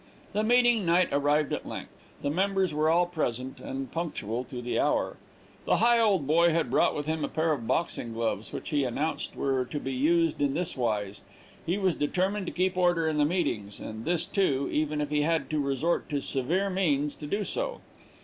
[0.33, 4.79] The meeting night arrived at length, the members were all present, and punctual to the
[4.79, 5.17] hour.
[5.65, 9.63] The Higholdboy had brought with him a pair of boxing gloves, which he announced were
[9.65, 11.21] to be used in this wise:
[11.67, 15.21] He was determined to keep order in the meetings, and this, too, even if he
[15.21, 17.81] had to resort to severe means to do so.